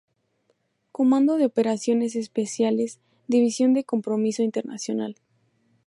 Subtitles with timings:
[0.91, 5.15] Comando de Operaciones Especiales División de compromiso internacional.